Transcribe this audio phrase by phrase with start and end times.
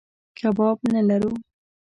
[0.37, 1.31] کباب نه لرو.